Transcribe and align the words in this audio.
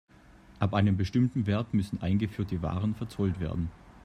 Ab 0.57 0.73
einem 0.73 0.97
bestimmten 0.97 1.45
Wert 1.45 1.75
müssen 1.75 2.01
eingeführte 2.01 2.63
Waren 2.63 2.95
verzollt 2.95 3.39
werden. 3.39 3.69